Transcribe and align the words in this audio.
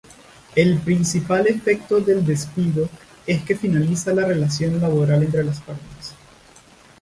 El 0.55 0.79
principal 0.79 1.45
efecto 1.45 1.99
del 2.01 2.25
despido 2.25 2.89
es 3.27 3.43
que 3.43 3.55
finaliza 3.55 4.11
la 4.15 4.25
relación 4.25 4.81
laboral 4.81 5.21
entre 5.21 5.43
las 5.43 5.61
partes. 5.61 6.15